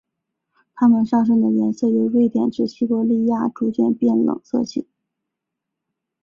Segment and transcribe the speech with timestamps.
[0.73, 4.87] 它们上身的颜色由瑞典至西伯利亚逐渐变冷色系。